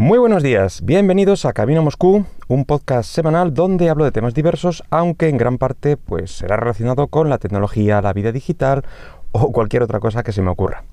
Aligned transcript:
Muy 0.00 0.16
buenos 0.16 0.42
días, 0.42 0.82
bienvenidos 0.82 1.44
a 1.44 1.52
Camino 1.52 1.82
Moscú, 1.82 2.24
un 2.48 2.64
podcast 2.64 3.10
semanal 3.10 3.52
donde 3.52 3.90
hablo 3.90 4.06
de 4.06 4.12
temas 4.12 4.32
diversos, 4.32 4.82
aunque 4.88 5.28
en 5.28 5.36
gran 5.36 5.58
parte 5.58 5.98
pues 5.98 6.30
será 6.30 6.56
relacionado 6.56 7.08
con 7.08 7.28
la 7.28 7.36
tecnología, 7.36 8.00
la 8.00 8.14
vida 8.14 8.32
digital 8.32 8.82
o 9.30 9.52
cualquier 9.52 9.82
otra 9.82 10.00
cosa 10.00 10.22
que 10.22 10.32
se 10.32 10.40
me 10.40 10.48
ocurra. 10.48 10.84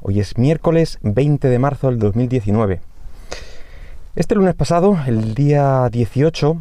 Hoy 0.00 0.18
es 0.18 0.38
miércoles 0.38 0.98
20 1.02 1.46
de 1.48 1.58
marzo 1.58 1.88
del 1.88 1.98
2019. 1.98 2.80
Este 4.16 4.34
lunes 4.34 4.54
pasado, 4.54 4.96
el 5.06 5.34
día 5.34 5.90
18, 5.92 6.56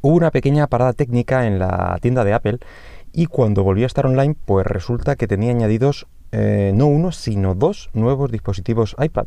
hubo 0.00 0.16
una 0.16 0.32
pequeña 0.32 0.66
parada 0.66 0.92
técnica 0.92 1.46
en 1.46 1.60
la 1.60 1.98
tienda 2.02 2.24
de 2.24 2.32
Apple 2.32 2.58
y 3.12 3.26
cuando 3.26 3.62
volví 3.62 3.84
a 3.84 3.86
estar 3.86 4.06
online, 4.06 4.34
pues 4.44 4.66
resulta 4.66 5.14
que 5.14 5.28
tenía 5.28 5.52
añadidos 5.52 6.08
eh, 6.32 6.72
no 6.74 6.86
uno, 6.86 7.12
sino 7.12 7.54
dos 7.54 7.90
nuevos 7.92 8.32
dispositivos 8.32 8.96
iPad. 8.98 9.26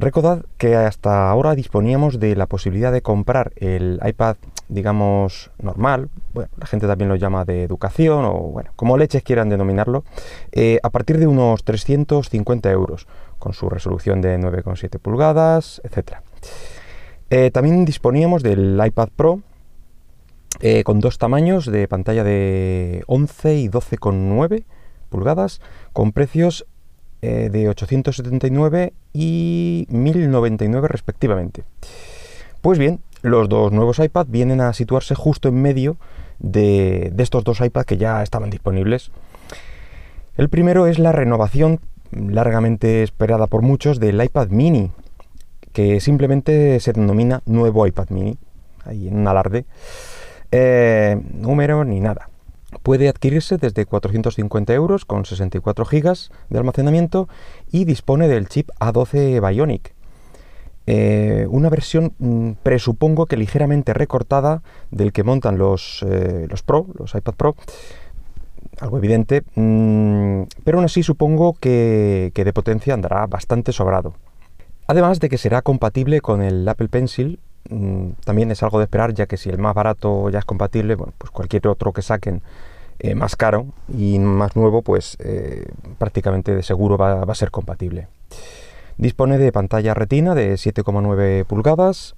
Recordad 0.00 0.44
que 0.58 0.76
hasta 0.76 1.28
ahora 1.28 1.56
disponíamos 1.56 2.20
de 2.20 2.36
la 2.36 2.46
posibilidad 2.46 2.92
de 2.92 3.02
comprar 3.02 3.50
el 3.56 3.98
iPad, 4.06 4.36
digamos, 4.68 5.50
normal, 5.60 6.08
bueno, 6.32 6.50
la 6.56 6.66
gente 6.66 6.86
también 6.86 7.08
lo 7.08 7.16
llama 7.16 7.44
de 7.44 7.64
educación 7.64 8.24
o, 8.24 8.34
bueno, 8.34 8.70
como 8.76 8.96
leches 8.96 9.24
quieran 9.24 9.48
denominarlo, 9.48 10.04
eh, 10.52 10.78
a 10.84 10.90
partir 10.90 11.18
de 11.18 11.26
unos 11.26 11.64
350 11.64 12.70
euros, 12.70 13.08
con 13.40 13.54
su 13.54 13.68
resolución 13.68 14.20
de 14.20 14.38
9,7 14.38 15.00
pulgadas, 15.00 15.80
etc. 15.82 16.18
Eh, 17.30 17.50
también 17.50 17.84
disponíamos 17.84 18.44
del 18.44 18.80
iPad 18.80 19.08
Pro, 19.16 19.40
eh, 20.60 20.84
con 20.84 21.00
dos 21.00 21.18
tamaños 21.18 21.66
de 21.66 21.88
pantalla 21.88 22.22
de 22.22 23.02
11 23.08 23.56
y 23.56 23.68
12,9 23.68 24.62
pulgadas, 25.08 25.60
con 25.92 26.12
precios 26.12 26.66
eh, 27.22 27.48
de 27.50 27.68
879 27.68 28.92
y 29.12 29.86
1099 29.90 30.88
respectivamente. 30.88 31.64
Pues 32.60 32.78
bien, 32.78 33.00
los 33.22 33.48
dos 33.48 33.72
nuevos 33.72 33.98
iPad 33.98 34.26
vienen 34.28 34.60
a 34.60 34.72
situarse 34.72 35.14
justo 35.14 35.48
en 35.48 35.60
medio 35.60 35.96
de, 36.38 37.12
estos 37.18 37.44
dos 37.44 37.60
iPads 37.60 37.86
que 37.86 37.96
ya 37.96 38.22
estaban 38.22 38.50
disponibles. 38.50 39.10
El 40.36 40.48
primero 40.48 40.86
es 40.86 40.98
la 40.98 41.12
renovación 41.12 41.80
largamente 42.12 43.02
esperada 43.02 43.46
por 43.48 43.62
muchos 43.62 43.98
del 43.98 44.22
iPad 44.22 44.48
mini, 44.48 44.90
que 45.72 46.00
simplemente 46.00 46.78
se 46.80 46.92
denomina 46.92 47.42
nuevo 47.44 47.86
iPad 47.86 48.10
mini, 48.10 48.38
ahí 48.84 49.08
en 49.08 49.18
un 49.18 49.28
alarde. 49.28 49.64
Eh, 50.50 51.20
número 51.34 51.84
ni 51.84 52.00
nada. 52.00 52.27
Puede 52.82 53.08
adquirirse 53.08 53.56
desde 53.56 53.86
450 53.86 54.74
euros 54.74 55.04
con 55.04 55.24
64 55.24 55.86
GB 55.86 56.14
de 56.50 56.58
almacenamiento 56.58 57.28
y 57.70 57.84
dispone 57.86 58.28
del 58.28 58.48
chip 58.48 58.70
A12 58.78 59.46
Bionic. 59.46 59.94
Eh, 60.86 61.46
una 61.50 61.68
versión 61.70 62.14
mm, 62.18 62.52
presupongo 62.62 63.26
que 63.26 63.36
ligeramente 63.36 63.92
recortada 63.92 64.62
del 64.90 65.12
que 65.12 65.22
montan 65.22 65.58
los, 65.58 66.04
eh, 66.06 66.46
los 66.48 66.62
Pro, 66.62 66.86
los 66.98 67.14
iPad 67.14 67.34
Pro, 67.34 67.56
algo 68.80 68.98
evidente, 68.98 69.42
mm, 69.54 70.44
pero 70.64 70.78
aún 70.78 70.84
así 70.86 71.02
supongo 71.02 71.54
que, 71.60 72.32
que 72.34 72.44
de 72.44 72.52
potencia 72.52 72.94
andará 72.94 73.26
bastante 73.26 73.72
sobrado. 73.72 74.14
Además 74.86 75.20
de 75.20 75.28
que 75.28 75.36
será 75.36 75.60
compatible 75.60 76.22
con 76.22 76.42
el 76.42 76.66
Apple 76.66 76.88
Pencil 76.88 77.38
Mm, 77.68 78.12
también 78.24 78.50
es 78.50 78.62
algo 78.62 78.78
de 78.78 78.84
esperar, 78.84 79.12
ya 79.14 79.26
que 79.26 79.36
si 79.36 79.50
el 79.50 79.58
más 79.58 79.74
barato 79.74 80.30
ya 80.30 80.38
es 80.38 80.44
compatible, 80.44 80.96
pues 80.96 81.30
cualquier 81.30 81.68
otro 81.68 81.92
que 81.92 82.02
saquen 82.02 82.42
eh, 83.00 83.14
más 83.14 83.36
caro 83.36 83.66
y 83.96 84.18
más 84.18 84.56
nuevo, 84.56 84.82
pues 84.82 85.16
eh, 85.20 85.66
prácticamente 85.98 86.54
de 86.54 86.62
seguro 86.62 86.96
va, 86.96 87.22
a 87.22 87.34
ser 87.34 87.50
compatible. 87.50 88.08
Dispone 88.96 89.38
de 89.38 89.52
pantalla 89.52 89.94
retina 89.94 90.34
de 90.34 90.54
7,9 90.54 91.44
pulgadas 91.44 92.16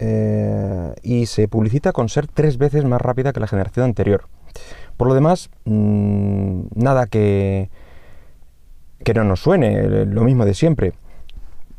eh, 0.00 0.94
y 1.02 1.26
se 1.26 1.48
publicita 1.48 1.92
con 1.92 2.08
ser 2.08 2.26
tres 2.26 2.58
veces 2.58 2.84
más 2.84 3.00
rápida 3.00 3.32
que 3.32 3.40
la 3.40 3.46
generación 3.46 3.84
anterior. 3.86 4.26
Por 4.96 5.08
lo 5.08 5.14
demás, 5.14 5.48
mm, 5.64 6.62
nada 6.74 7.06
que, 7.06 7.70
que 9.04 9.14
no 9.14 9.24
nos 9.24 9.40
suene, 9.40 10.04
lo 10.06 10.24
mismo 10.24 10.44
de 10.44 10.54
siempre, 10.54 10.92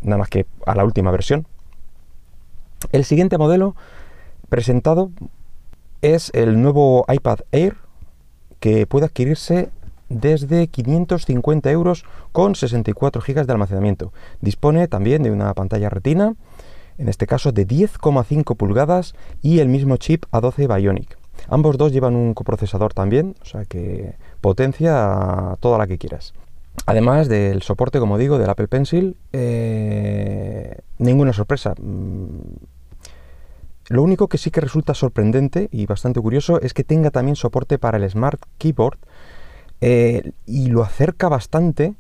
nada 0.02 0.18
más 0.18 0.30
que 0.30 0.46
a 0.66 0.74
la 0.74 0.86
última 0.86 1.12
versión. 1.12 1.46
El 2.92 3.06
siguiente 3.06 3.38
modelo 3.38 3.76
presentado 4.50 5.12
es 6.02 6.32
el 6.34 6.62
nuevo 6.62 7.06
iPad 7.08 7.40
Air 7.52 7.76
que 8.60 8.88
puede 8.88 9.06
adquirirse 9.06 9.70
desde 10.10 10.68
550 10.68 11.72
euros 11.72 12.04
con 12.32 12.56
64 12.56 13.22
GB 13.22 13.46
de 13.46 13.54
almacenamiento. 13.54 14.12
Dispone 14.42 14.88
también 14.88 15.24
de 15.24 15.32
una 15.32 15.54
pantalla 15.54 15.90
retina, 15.90 16.36
en 16.98 17.10
este 17.10 17.28
caso 17.28 17.52
de 17.52 17.68
10,5 17.68 18.56
pulgadas 18.58 19.14
y 19.42 19.60
el 19.60 19.70
mismo 19.70 19.98
chip 19.98 20.26
A12 20.32 20.76
Bionic. 20.76 21.18
Ambos 21.48 21.78
dos 21.78 21.92
llevan 21.92 22.16
un 22.16 22.34
coprocesador 22.34 22.94
también, 22.94 23.36
o 23.42 23.46
sea 23.46 23.66
que 23.66 24.16
potencia 24.42 25.56
toda 25.60 25.78
la 25.78 25.88
que 25.88 25.98
quieras. 25.98 26.34
Además 26.86 27.30
del 27.30 27.62
soporte, 27.62 28.00
como 28.00 28.18
digo, 28.18 28.38
del 28.38 28.50
Apple 28.50 28.68
Pencil, 28.68 29.18
eh, 29.32 30.80
ninguna 30.98 31.34
sorpresa. 31.34 31.74
Mm, 31.80 32.40
lo 33.90 34.04
único 34.04 34.28
que 34.28 34.38
sí 34.38 34.52
que 34.52 34.62
resulta 34.62 34.94
sorprendente 34.94 35.68
y 35.72 35.86
bastante 35.86 36.22
curioso 36.22 36.62
es 36.62 36.74
que 36.74 36.84
tenga 36.84 37.10
también 37.10 37.36
soporte 37.36 37.80
para 37.80 37.98
el 37.98 38.10
Smart 38.10 38.40
Keyboard 38.60 39.00
eh, 39.82 40.32
y 40.46 40.68
lo 40.68 40.84
acerca 40.84 41.28
bastante 41.28 41.96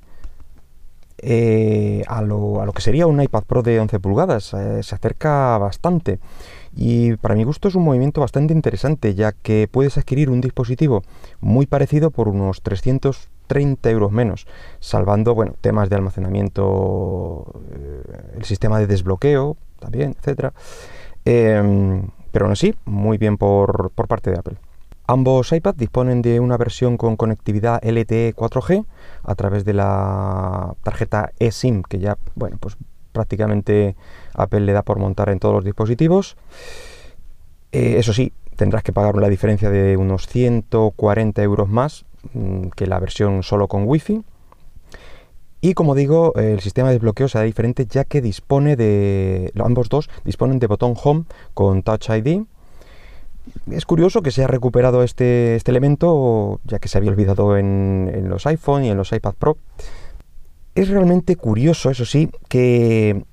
eh, 1.17 2.03
a, 2.07 2.21
lo, 2.21 2.71
que 2.73 2.81
sería 2.81 3.07
un 3.07 3.21
iPad 3.21 3.43
Pro 3.43 3.63
de 3.63 3.79
11 3.79 3.99
pulgadas. 3.99 4.43
se 4.43 4.95
acerca 4.95 5.57
bastante. 5.57 6.19
Y 6.75 7.15
para 7.17 7.35
mi 7.35 7.43
gusto 7.43 7.67
es 7.67 7.75
un 7.75 7.83
movimiento 7.83 8.21
bastante 8.21 8.53
interesante, 8.53 9.15
ya 9.15 9.31
que 9.31 9.67
puedes 9.69 9.97
adquirir 9.97 10.29
un 10.29 10.41
dispositivo 10.41 11.03
muy 11.41 11.65
parecido 11.65 12.11
por 12.11 12.27
unos 12.27 12.61
300 12.61 13.29
30 13.49 13.89
euros 13.89 14.11
menos, 14.11 14.45
salvando 14.79 15.33
bueno, 15.33 15.55
temas 15.59 15.89
de 15.89 15.95
almacenamiento, 15.95 17.51
eh, 17.73 18.03
el 18.37 18.45
sistema 18.45 18.77
de 18.77 18.85
desbloqueo 18.85 19.57
también, 19.79 20.15
etcétera. 20.19 20.53
Em, 21.25 22.09
pero 22.31 22.45
aún 22.45 22.53
así, 22.53 22.75
muy 22.85 23.17
bien 23.17 23.37
por, 23.37 23.91
parte 24.07 24.29
de 24.29 24.37
Apple. 24.37 24.57
Ambos 25.07 25.51
iPads 25.51 25.79
disponen 25.79 26.21
de 26.21 26.39
una 26.39 26.57
versión 26.57 26.95
con 26.95 27.15
conectividad 27.15 27.83
LTE 27.83 28.35
4G 28.35 28.85
a 29.23 29.33
través 29.33 29.65
de 29.65 29.73
la 29.73 30.75
tarjeta 30.83 31.31
eSIM, 31.39 31.81
que 31.81 31.97
ya, 31.97 32.19
bueno, 32.35 32.57
pues 32.59 32.77
prácticamente 33.11 33.95
Apple 34.35 34.59
le 34.59 34.73
da 34.73 34.83
por 34.83 34.99
montar 34.99 35.29
en 35.29 35.39
todos 35.39 35.55
los 35.55 35.65
dispositivos. 35.65 36.37
Eh, 37.71 37.95
eso 37.97 38.13
sí, 38.13 38.31
tendrás 38.55 38.83
que 38.83 38.93
pagar 38.93 39.15
la 39.15 39.27
diferencia 39.27 39.71
de 39.71 39.97
unos 39.97 40.27
140 40.27 41.41
euros 41.41 41.67
más 41.67 42.05
que 42.75 42.87
la 42.87 42.99
versión 42.99 43.43
solo 43.43 43.67
con 43.67 43.83
Wi-Fi. 43.87 44.23
Y 45.61 45.73
como 45.73 45.93
digo, 45.93 46.33
el 46.35 46.61
sistema 46.61 46.87
de 46.89 46.95
desbloqueo 46.95 47.27
será 47.27 47.43
diferente 47.43 47.85
ya 47.85 48.05
que 48.05 48.21
dispone 48.21 48.75
de. 48.75 49.51
Ambos 49.61 49.89
dos 49.89 50.09
disponen 50.23 50.59
de 50.59 50.67
botón 50.67 50.93
Home 51.03 51.25
con 51.53 51.83
Touch 51.83 52.09
ID. 52.09 52.43
Es 53.71 53.85
curioso 53.85 54.21
que 54.21 54.31
se 54.31 54.41
haya 54.41 54.47
recuperado 54.47 55.03
este, 55.03 55.55
este 55.55 55.71
elemento, 55.71 56.61
ya 56.63 56.79
que 56.79 56.87
se 56.87 56.97
había 56.97 57.11
olvidado 57.11 57.57
en, 57.57 58.09
en, 58.13 58.29
los 58.29 58.45
iPhone 58.45 58.85
y 58.85 58.89
en 58.89 58.97
los 58.97 59.11
iPad 59.11 59.33
Pro. 59.37 59.57
Es 60.75 60.87
realmente 60.87 61.35
curioso, 61.35 61.89
eso 61.89 62.05
sí, 62.05 62.29
que, 62.47 63.25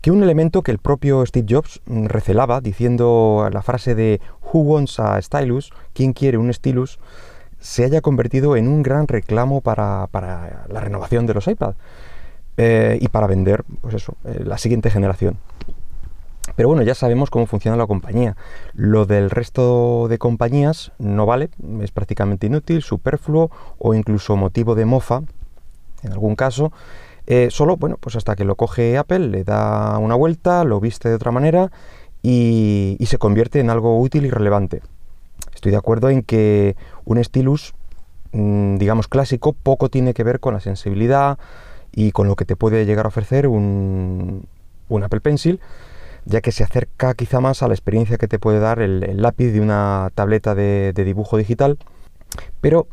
que 0.00 0.10
un 0.10 0.22
elemento 0.22 0.62
que 0.62 0.72
el 0.72 0.78
propio 0.78 1.24
Steve 1.24 1.46
Jobs 1.48 1.80
mm, 1.86 2.06
recelaba, 2.06 2.60
diciendo 2.60 3.48
la 3.52 3.62
frase 3.62 3.94
de 3.94 4.20
Who 4.52 4.60
wants 4.60 4.98
a 5.00 5.20
stylus? 5.22 5.72
¿Quién 5.94 6.12
quiere 6.12 6.38
un 6.38 6.52
stylus? 6.52 6.98
Se 7.62 7.84
haya 7.84 8.00
convertido 8.00 8.56
en 8.56 8.68
un 8.68 8.82
gran 8.82 9.08
reclamo 9.08 9.60
para, 9.60 10.08
la 10.12 10.80
renovación 10.80 11.26
de 11.26 11.34
los 11.34 11.46
iPad 11.46 11.74
eh, 12.56 12.98
y 13.00 13.08
para 13.08 13.28
vender, 13.28 13.64
pues 13.80 13.94
eso, 13.94 14.16
eh, 14.24 14.42
la 14.44 14.58
siguiente 14.58 14.90
generación. 14.90 15.38
Pero 16.56 16.68
bueno, 16.68 16.82
ya 16.82 16.96
sabemos 16.96 17.30
cómo 17.30 17.46
funciona 17.46 17.76
la 17.76 17.86
compañía. 17.86 18.36
Lo 18.74 19.06
del 19.06 19.30
resto 19.30 20.08
de 20.08 20.18
compañías 20.18 20.90
no 20.98 21.24
vale, 21.24 21.50
es 21.80 21.92
prácticamente 21.92 22.48
inútil, 22.48 22.82
superfluo 22.82 23.50
o 23.78 23.94
incluso 23.94 24.36
motivo 24.36 24.74
de 24.74 24.84
mofa, 24.84 25.22
en 26.02 26.12
algún 26.12 26.34
caso. 26.34 26.72
Eh, 27.28 27.48
solo, 27.52 27.76
bueno, 27.76 27.96
pues 27.98 28.16
hasta 28.16 28.34
que 28.34 28.44
lo 28.44 28.56
coge 28.56 28.98
Apple, 28.98 29.28
le 29.28 29.44
da 29.44 29.96
una 29.98 30.16
vuelta, 30.16 30.64
lo 30.64 30.80
viste 30.80 31.08
de 31.08 31.14
otra 31.14 31.30
manera 31.30 31.70
y 32.24 32.98
se 33.06 33.18
convierte 33.18 33.60
en 33.60 33.70
algo 33.70 34.00
útil 34.00 34.26
y 34.26 34.30
relevante. 34.30 34.82
Estoy 35.54 35.72
de 35.72 35.78
acuerdo 35.78 36.10
en 36.10 36.22
que 36.22 36.76
un 37.04 37.22
stylus, 37.22 37.74
mm, 38.32 38.76
digamos, 38.76 39.08
clásico, 39.08 39.52
poco 39.52 39.88
tiene 39.88 40.14
que 40.14 40.24
ver 40.24 40.40
con 40.40 40.54
la 40.54 40.60
sensibilidad 40.60 41.38
y 41.92 42.12
con 42.12 42.26
lo 42.26 42.36
que 42.36 42.44
te 42.44 42.56
puede 42.56 42.86
llegar 42.86 43.06
a 43.06 43.08
ofrecer 43.08 43.46
un, 43.46 44.46
Apple 45.02 45.20
Pencil, 45.20 45.60
ya 46.24 46.40
que 46.40 46.52
se 46.52 46.64
acerca 46.64 47.14
quizá 47.14 47.40
más 47.40 47.62
a 47.62 47.68
la 47.68 47.74
experiencia 47.74 48.18
que 48.18 48.28
te 48.28 48.38
puede 48.38 48.60
dar 48.60 48.80
el, 48.80 49.22
lápiz 49.22 49.52
de 49.52 49.60
una 49.60 50.10
tableta 50.14 50.54
de, 50.54 50.92
dibujo 50.92 51.36
digital. 51.36 51.78
Pero 52.60 52.88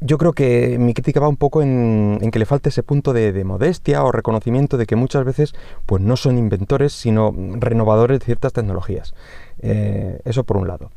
yo 0.00 0.18
creo 0.18 0.32
que 0.32 0.78
mi 0.78 0.94
crítica 0.94 1.20
va 1.20 1.28
un 1.28 1.36
poco 1.36 1.62
en, 1.62 2.18
que 2.32 2.38
le 2.38 2.46
falta 2.46 2.68
ese 2.68 2.82
punto 2.82 3.12
de, 3.12 3.44
modestia 3.44 4.02
o 4.02 4.12
reconocimiento 4.12 4.76
de 4.76 4.86
que 4.86 4.96
muchas 4.96 5.24
veces 5.24 5.54
pues 5.86 6.02
no 6.02 6.16
son 6.16 6.38
inventores, 6.38 6.92
sino 6.92 7.34
renovadores 7.56 8.18
de 8.20 8.24
ciertas 8.24 8.52
tecnologías. 8.52 9.14
Eh, 9.60 10.20
eso 10.24 10.44
por 10.44 10.56
un 10.56 10.68
lado. 10.68 10.90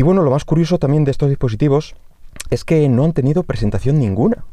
Y 0.00 0.02
bueno, 0.02 0.22
lo 0.22 0.30
más 0.30 0.46
curioso 0.46 0.78
también 0.78 1.04
de 1.04 1.10
estos 1.10 1.28
dispositivos 1.28 1.94
es 2.48 2.64
que 2.64 2.88
no 2.88 3.04
han 3.04 3.12
tenido 3.12 3.42
presentación 3.42 3.98
ninguna. 3.98 4.46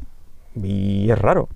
Y 0.54 1.10
es 1.10 1.18
raro. 1.18 1.48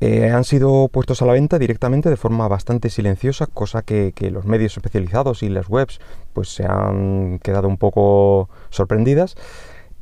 Eh, 0.00 0.30
han 0.30 0.44
sido 0.44 0.88
puestos 0.88 1.20
a 1.20 1.26
la 1.26 1.34
venta 1.34 1.58
directamente 1.58 2.08
de 2.08 2.16
forma 2.16 2.48
bastante 2.48 2.88
silenciosa, 2.88 3.46
cosa 3.46 3.82
que, 3.82 4.14
los 4.32 4.46
medios 4.46 4.78
especializados 4.78 5.42
y 5.42 5.50
las 5.50 5.68
webs 5.68 6.00
pues 6.32 6.48
se 6.48 6.64
han 6.64 7.38
quedado 7.40 7.68
un 7.68 7.76
poco 7.76 8.48
sorprendidas. 8.70 9.36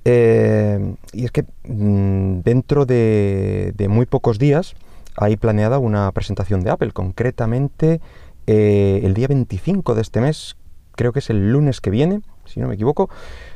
Eh, 0.04 0.94
y 1.12 1.24
es 1.24 1.32
que 1.32 1.42
mm, 1.64 2.42
dentro 2.42 2.86
de, 2.86 3.74
muy 3.90 4.06
pocos 4.06 4.38
días 4.38 4.76
hay 5.16 5.36
planeada 5.36 5.80
una 5.80 6.08
presentación 6.12 6.62
de 6.62 6.70
Apple, 6.70 6.92
concretamente 6.92 8.00
eh, 8.46 9.00
el 9.02 9.12
día 9.12 9.26
25 9.26 9.96
de 9.96 10.02
este 10.02 10.20
mes, 10.20 10.54
creo 10.92 11.12
que 11.12 11.18
es 11.18 11.30
el 11.30 11.50
lunes 11.50 11.80
que 11.80 11.90
viene, 11.90 12.20
si 12.46 12.60
no 12.60 12.68
me 12.68 12.74
equivoco, 12.74 13.10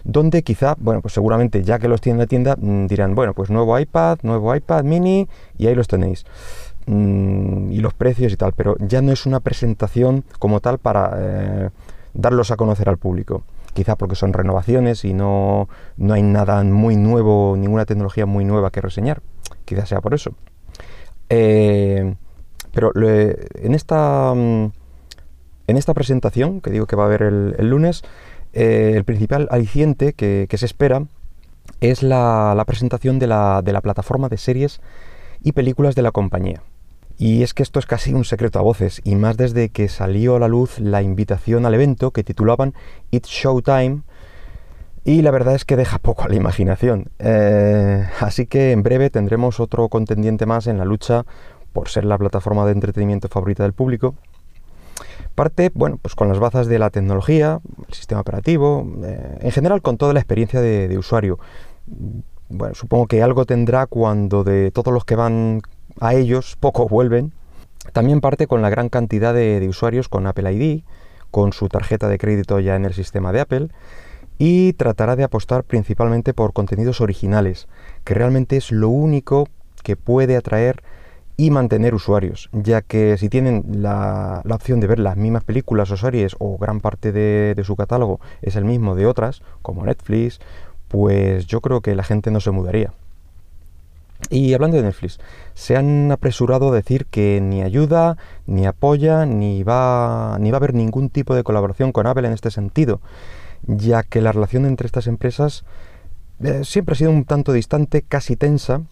donde 0.04 0.42
quizá, 0.42 0.76
bueno, 0.78 1.00
pues 1.00 1.14
seguramente 1.14 1.62
ya 1.62 1.78
que 1.78 1.88
los 1.88 2.00
tienen 2.00 2.16
en 2.16 2.20
la 2.20 2.26
tienda 2.26 2.56
mm, 2.56 2.86
dirán, 2.86 3.14
bueno, 3.14 3.34
pues 3.34 3.50
nuevo 3.50 3.78
iPad, 3.78 4.18
nuevo 4.22 4.54
iPad 4.54 4.84
mini 4.84 5.28
y 5.56 5.66
ahí 5.66 5.74
los 5.74 5.88
tenéis. 5.88 6.24
Mm, 6.86 7.70
y 7.70 7.80
los 7.80 7.92
precios 7.92 8.32
y 8.32 8.36
tal, 8.36 8.54
pero 8.54 8.76
ya 8.78 9.02
no 9.02 9.12
es 9.12 9.26
una 9.26 9.40
presentación 9.40 10.24
como 10.38 10.60
tal 10.60 10.78
para 10.78 11.12
eh, 11.18 11.70
darlos 12.14 12.50
a 12.50 12.56
conocer 12.56 12.88
al 12.88 12.96
público. 12.96 13.42
Quizá 13.74 13.96
porque 13.96 14.16
son 14.16 14.32
renovaciones 14.32 15.04
y 15.04 15.12
no, 15.12 15.68
no 15.98 16.14
hay 16.14 16.22
nada 16.22 16.64
muy 16.64 16.96
nuevo, 16.96 17.56
ninguna 17.58 17.84
tecnología 17.84 18.26
muy 18.26 18.44
nueva 18.44 18.70
que 18.70 18.80
reseñar. 18.80 19.20
Quizá 19.66 19.84
sea 19.84 20.00
por 20.00 20.14
eso. 20.14 20.32
Eh, 21.28 22.14
pero 22.72 22.90
en 22.94 23.74
esta 23.74 24.32
mm, 24.34 24.70
en 25.68 25.76
esta 25.76 25.92
presentación, 25.92 26.62
que 26.62 26.70
digo 26.70 26.86
que 26.86 26.96
va 26.96 27.02
a 27.02 27.06
haber 27.06 27.22
el 27.22 27.68
lunes, 27.68 28.02
eh, 28.52 28.92
el 28.96 29.04
principal 29.04 29.48
aliciente 29.50 30.12
que, 30.12 30.48
se 30.50 30.66
espera 30.66 31.04
es 31.80 32.02
la, 32.02 32.62
presentación 32.66 33.18
de 33.18 33.26
la, 33.26 33.80
plataforma 33.82 34.28
de 34.28 34.38
series 34.38 34.80
y 35.42 35.52
películas 35.52 35.94
de 35.94 36.02
la 36.02 36.12
compañía. 36.12 36.62
Y 37.18 37.42
es 37.42 37.52
que 37.52 37.62
esto 37.62 37.78
es 37.80 37.86
casi 37.86 38.14
un 38.14 38.24
secreto 38.24 38.58
a 38.58 38.62
voces, 38.62 39.00
y 39.04 39.16
más 39.16 39.36
desde 39.36 39.70
que 39.70 39.88
salió 39.88 40.36
a 40.36 40.38
la 40.38 40.48
luz 40.48 40.78
la 40.78 41.02
invitación 41.02 41.66
al 41.66 41.74
evento 41.74 42.12
que 42.12 42.22
titulaban 42.22 42.74
It's 43.10 43.28
Showtime, 43.28 44.02
y 45.04 45.22
la 45.22 45.30
verdad 45.30 45.54
es 45.54 45.64
que 45.64 45.76
deja 45.76 45.98
poco 45.98 46.24
a 46.24 46.28
la 46.28 46.34
imaginación. 46.34 47.10
Eh, 47.18 48.06
así 48.20 48.46
que 48.46 48.72
en 48.72 48.82
breve 48.82 49.10
tendremos 49.10 49.58
otro 49.58 49.88
contendiente 49.88 50.46
más 50.46 50.66
en 50.66 50.78
la 50.78 50.84
lucha 50.84 51.24
por 51.72 51.88
ser 51.88 52.04
la 52.04 52.18
plataforma 52.18 52.66
de 52.66 52.72
entretenimiento 52.72 53.28
favorita 53.28 53.62
del 53.62 53.72
público, 53.72 54.14
Parte, 55.38 55.70
bueno, 55.72 56.00
pues 56.02 56.16
con 56.16 56.26
las 56.26 56.40
bazas 56.40 56.66
de 56.66 56.80
la 56.80 56.90
tecnología, 56.90 57.60
el 57.86 57.94
sistema 57.94 58.22
operativo, 58.22 58.84
eh, 59.04 59.38
en 59.40 59.52
general 59.52 59.82
con 59.82 59.96
toda 59.96 60.12
la 60.12 60.18
experiencia 60.18 60.60
de, 60.60 60.98
usuario. 60.98 61.38
Bueno, 62.48 62.74
supongo 62.74 63.06
que 63.06 63.22
algo 63.22 63.44
tendrá 63.44 63.86
cuando 63.86 64.42
de 64.42 64.72
todos 64.72 64.92
los 64.92 65.04
que 65.04 65.14
van 65.14 65.62
a 66.00 66.14
ellos, 66.14 66.56
pocos 66.58 66.90
vuelven. 66.90 67.32
También 67.92 68.20
parte 68.20 68.48
con 68.48 68.62
la 68.62 68.68
gran 68.68 68.88
cantidad 68.88 69.32
de, 69.32 69.64
usuarios 69.68 70.08
con 70.08 70.26
Apple 70.26 70.52
ID, 70.52 70.82
con 71.30 71.52
su 71.52 71.68
tarjeta 71.68 72.08
de 72.08 72.18
crédito 72.18 72.58
ya 72.58 72.74
en 72.74 72.84
el 72.84 72.92
sistema 72.92 73.30
de 73.30 73.38
Apple, 73.38 73.68
y 74.38 74.72
tratará 74.72 75.14
de 75.14 75.22
apostar 75.22 75.62
principalmente 75.62 76.34
por 76.34 76.52
contenidos 76.52 77.00
originales, 77.00 77.68
que 78.02 78.14
realmente 78.14 78.56
es 78.56 78.72
lo 78.72 78.88
único 78.88 79.46
que 79.84 79.94
puede 79.94 80.36
atraer 80.36 80.82
y 81.40 81.52
mantener 81.52 81.94
usuarios, 81.94 82.50
ya 82.52 82.82
que 82.82 83.16
si 83.16 83.28
tienen 83.28 83.64
la, 83.80 84.42
opción 84.50 84.80
de 84.80 84.88
ver 84.88 84.98
las 84.98 85.16
mismas 85.16 85.44
películas 85.44 85.88
o 85.92 85.96
series 85.96 86.34
o 86.40 86.58
gran 86.58 86.80
parte 86.80 87.12
de, 87.12 87.62
su 87.64 87.76
catálogo 87.76 88.18
es 88.42 88.56
el 88.56 88.64
mismo 88.64 88.96
de 88.96 89.06
otras, 89.06 89.40
como 89.62 89.86
Netflix, 89.86 90.40
pues 90.88 91.46
yo 91.46 91.60
creo 91.60 91.80
que 91.80 91.94
la 91.94 92.02
gente 92.02 92.32
no 92.32 92.40
se 92.40 92.50
mudaría. 92.50 92.92
Y 94.30 94.52
hablando 94.52 94.78
de 94.78 94.82
Netflix, 94.82 95.20
se 95.54 95.76
han 95.76 96.10
apresurado 96.10 96.72
a 96.72 96.74
decir 96.74 97.06
que 97.06 97.40
ni 97.40 97.62
ayuda, 97.62 98.16
ni 98.46 98.66
apoya, 98.66 99.24
ni 99.24 99.62
va, 99.62 100.38
ni 100.40 100.50
va 100.50 100.56
a 100.56 100.58
haber 100.58 100.74
ningún 100.74 101.08
tipo 101.08 101.36
de 101.36 101.44
colaboración 101.44 101.92
con 101.92 102.08
Apple 102.08 102.26
en 102.26 102.34
este 102.34 102.50
sentido, 102.50 103.00
ya 103.62 104.02
que 104.02 104.20
la 104.20 104.32
relación 104.32 104.66
entre 104.66 104.86
estas 104.86 105.06
empresas 105.06 105.64
eh, 106.42 106.62
siempre 106.64 106.94
ha 106.94 106.96
sido 106.96 107.12
un 107.12 107.24
tanto 107.24 107.52
distante, 107.52 108.02
casi 108.02 108.34
tensa, 108.34 108.82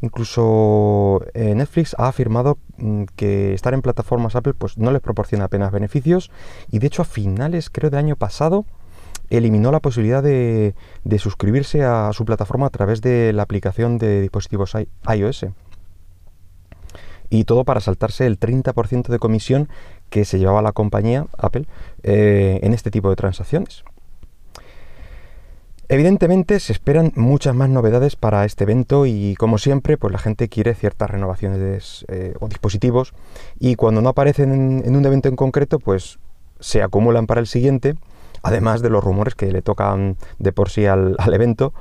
Incluso 0.00 1.22
eh, 1.34 1.54
Netflix 1.54 1.94
ha 1.98 2.08
afirmado 2.08 2.58
mm, 2.76 3.04
que 3.16 3.54
estar 3.54 3.74
en 3.74 3.82
plataformas 3.82 4.36
Apple 4.36 4.54
pues, 4.54 4.78
no 4.78 4.90
les 4.92 5.02
proporciona 5.02 5.44
apenas 5.44 5.72
beneficios 5.72 6.30
y 6.70 6.78
de 6.78 6.86
hecho 6.86 7.02
a 7.02 7.04
finales, 7.04 7.70
creo, 7.70 7.90
de 7.90 7.98
año 7.98 8.16
pasado 8.16 8.64
eliminó 9.30 9.70
la 9.70 9.80
posibilidad 9.80 10.22
de, 10.22 10.74
suscribirse 11.18 11.84
a 11.84 12.10
su 12.12 12.24
plataforma 12.24 12.66
a 12.66 12.70
través 12.70 13.00
de 13.00 13.32
la 13.32 13.42
aplicación 13.42 13.98
de 13.98 14.22
dispositivos 14.22 14.74
iOS. 15.14 15.46
Y 17.30 17.44
todo 17.44 17.64
para 17.64 17.80
saltarse 17.80 18.26
el 18.26 18.40
30% 18.40 19.08
de 19.08 19.18
comisión 19.18 19.68
que 20.08 20.24
se 20.24 20.38
llevaba 20.38 20.62
la 20.62 20.72
compañía 20.72 21.26
Apple 21.36 21.66
eh, 22.02 22.60
en 22.62 22.72
este 22.72 22.90
tipo 22.90 23.10
de 23.10 23.16
transacciones. 23.16 23.84
Evidentemente 25.90 26.60
se 26.60 26.74
esperan 26.74 27.12
muchas 27.16 27.54
más 27.54 27.70
novedades 27.70 28.14
para 28.14 28.44
este 28.44 28.64
evento 28.64 29.06
y 29.06 29.34
como 29.36 29.56
siempre 29.56 29.96
pues 29.96 30.12
la 30.12 30.18
gente 30.18 30.50
quiere 30.50 30.74
ciertas 30.74 31.08
renovaciones 31.08 32.04
eh, 32.08 32.34
o 32.40 32.48
dispositivos 32.48 33.14
y 33.58 33.74
cuando 33.74 34.02
no 34.02 34.10
aparecen 34.10 34.82
en, 34.84 34.96
un 34.96 35.06
evento 35.06 35.30
en 35.30 35.36
concreto 35.36 35.78
pues 35.78 36.18
se 36.60 36.82
acumulan 36.82 37.26
para 37.26 37.40
el 37.40 37.46
siguiente 37.46 37.94
además 38.42 38.82
de 38.82 38.90
los 38.90 39.02
rumores 39.02 39.34
que 39.34 39.50
le 39.50 39.62
tocan 39.62 40.18
de 40.38 40.52
por 40.52 40.68
sí 40.68 40.84
al, 40.84 41.16
evento 41.32 41.72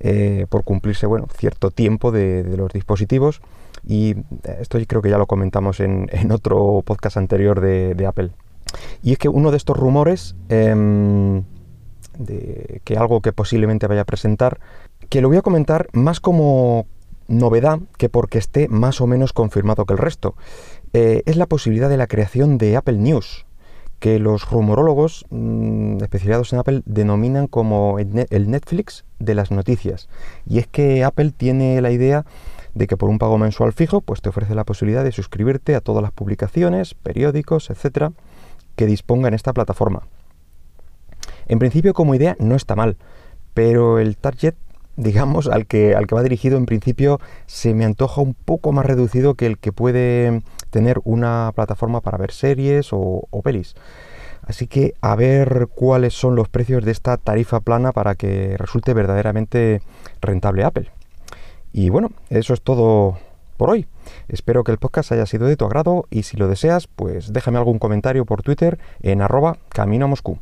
eh, 0.00 0.44
por 0.50 0.62
cumplirse 0.62 1.06
bueno 1.06 1.26
cierto 1.34 1.70
tiempo 1.70 2.12
de, 2.12 2.44
los 2.58 2.74
dispositivos 2.74 3.40
y 3.86 4.16
esto 4.60 4.78
creo 4.86 5.00
que 5.00 5.08
ya 5.08 5.18
lo 5.18 5.26
comentamos 5.26 5.80
en, 5.80 6.10
otro 6.30 6.82
podcast 6.84 7.16
anterior 7.16 7.60
de, 7.60 8.06
Apple. 8.06 8.32
Y 9.02 9.12
es 9.12 9.18
que 9.18 9.28
uno 9.28 9.52
de 9.52 9.56
estos 9.56 9.76
rumores 9.76 10.34
em, 10.48 11.44
de 12.18 12.80
que 12.84 12.96
algo 12.96 13.20
que 13.20 13.32
posiblemente 13.32 13.86
vaya 13.86 14.02
a 14.02 14.06
presentar, 14.06 14.58
que 15.08 15.20
lo 15.20 15.28
voy 15.28 15.36
a 15.36 15.42
comentar 15.42 15.88
más 15.92 16.20
como 16.20 16.86
novedad 17.28 17.80
que 17.98 18.08
porque 18.08 18.38
esté 18.38 18.68
más 18.68 19.00
o 19.00 19.06
menos 19.06 19.32
confirmado 19.32 19.84
que 19.84 19.94
el 19.94 19.98
resto. 19.98 20.34
Eh, 20.92 21.22
es 21.26 21.36
la 21.36 21.46
posibilidad 21.46 21.88
de 21.88 21.96
la 21.96 22.06
creación 22.06 22.58
de 22.58 22.76
Apple 22.76 22.98
News, 22.98 23.46
que 23.98 24.18
los 24.18 24.48
rumorólogos 24.50 25.26
mm, 25.30 26.02
especializados 26.02 26.52
en 26.52 26.58
Apple 26.58 26.82
denominan 26.84 27.46
como 27.46 27.98
el 27.98 28.50
Netflix 28.50 29.04
de 29.18 29.34
las 29.34 29.50
noticias. 29.50 30.08
Y 30.46 30.58
es 30.58 30.66
que 30.66 31.04
Apple 31.04 31.32
tiene 31.36 31.80
la 31.80 31.90
idea 31.90 32.24
de 32.74 32.86
que 32.86 32.96
por 32.96 33.08
un 33.08 33.18
pago 33.18 33.38
mensual 33.38 33.72
fijo, 33.72 34.02
pues 34.02 34.20
te 34.20 34.28
ofrece 34.28 34.54
la 34.54 34.64
posibilidad 34.64 35.02
de 35.02 35.12
suscribirte 35.12 35.74
a 35.74 35.80
todas 35.80 36.02
las 36.02 36.12
publicaciones, 36.12 36.94
periódicos, 36.94 37.70
etcétera, 37.70 38.12
que 38.76 38.86
disponga 38.86 39.28
en 39.28 39.34
esta 39.34 39.54
plataforma. 39.54 40.02
En 41.48 41.58
principio 41.58 41.94
como 41.94 42.14
idea 42.14 42.36
no 42.40 42.56
está 42.56 42.74
mal, 42.74 42.96
pero 43.54 43.98
el 43.98 44.16
target, 44.16 44.54
digamos, 44.96 45.46
al 45.46 45.66
que, 45.66 45.94
al 45.94 46.06
que 46.06 46.14
va 46.14 46.22
dirigido 46.22 46.56
en 46.56 46.66
principio 46.66 47.20
se 47.46 47.72
me 47.74 47.84
antoja 47.84 48.20
un 48.20 48.34
poco 48.34 48.72
más 48.72 48.84
reducido 48.84 49.34
que 49.34 49.46
el 49.46 49.58
que 49.58 49.72
puede 49.72 50.42
tener 50.70 51.00
una 51.04 51.52
plataforma 51.54 52.00
para 52.00 52.18
ver 52.18 52.32
series 52.32 52.88
o, 52.90 53.28
pelis. 53.44 53.74
Así 54.42 54.66
que 54.66 54.94
a 55.00 55.16
ver 55.16 55.68
cuáles 55.74 56.14
son 56.14 56.36
los 56.36 56.48
precios 56.48 56.84
de 56.84 56.92
esta 56.92 57.16
tarifa 57.16 57.60
plana 57.60 57.92
para 57.92 58.14
que 58.14 58.56
resulte 58.58 58.92
verdaderamente 58.92 59.82
rentable 60.20 60.64
Apple. 60.64 60.90
Y 61.72 61.90
bueno, 61.90 62.10
eso 62.30 62.54
es 62.54 62.60
todo 62.60 63.18
por 63.56 63.70
hoy. 63.70 63.86
Espero 64.28 64.64
que 64.64 64.72
el 64.72 64.78
podcast 64.78 65.12
haya 65.12 65.26
sido 65.26 65.46
de 65.46 65.56
tu 65.56 65.64
agrado 65.64 66.06
y 66.10 66.24
si 66.24 66.36
lo 66.36 66.48
deseas, 66.48 66.86
pues 66.86 67.32
déjame 67.32 67.58
algún 67.58 67.78
comentario 67.78 68.24
por 68.24 68.42
Twitter 68.42 68.78
en 69.00 69.22
arroba 69.22 69.58
camino 69.70 70.04
a 70.04 70.08
Moscú. 70.08 70.38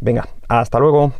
Venga, 0.00 0.26
hasta 0.48 0.78
luego. 0.78 1.12